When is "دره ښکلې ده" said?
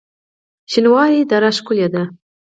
1.29-2.03